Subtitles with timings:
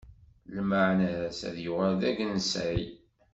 [0.55, 2.81] Lmeɛna-s ad yuɣal d agensay.